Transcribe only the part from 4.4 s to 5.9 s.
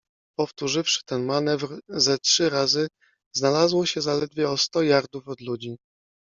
o sto jardów od ludzi.